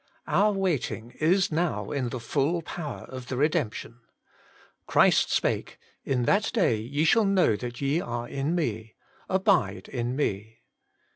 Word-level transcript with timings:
Our 0.25 0.51
waiting 0.51 1.11
is 1.19 1.51
now 1.51 1.91
in 1.91 2.09
the 2.09 2.19
full 2.19 2.63
power 2.63 3.01
of 3.03 3.27
the 3.27 3.37
redemption. 3.37 3.99
Christ 4.87 5.29
spake, 5.31 5.77
* 5.91 6.03
In 6.11 6.23
that 6.23 6.49
day 6.55 6.77
ye 6.77 7.03
shall 7.03 7.23
know 7.23 7.55
that 7.57 7.81
ye 7.81 8.01
are 8.01 8.27
in 8.27 8.55
Me. 8.55 8.95
Abide 9.29 9.87
in 9.89 10.15
Me.' 10.15 10.61